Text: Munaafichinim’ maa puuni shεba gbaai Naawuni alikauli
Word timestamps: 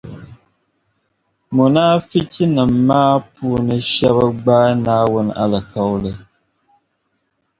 Munaafichinim’ 1.55 2.71
maa 2.87 3.13
puuni 3.33 3.75
shεba 3.93 4.25
gbaai 4.41 4.73
Naawuni 4.85 5.31
alikauli 5.43 6.11